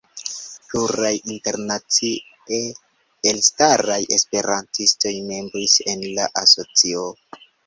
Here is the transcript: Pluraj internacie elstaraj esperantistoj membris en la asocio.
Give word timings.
Pluraj 0.69 1.11
internacie 1.33 2.55
elstaraj 3.33 3.99
esperantistoj 4.19 5.13
membris 5.29 5.77
en 5.95 6.05
la 6.17 6.29
asocio. 6.45 7.07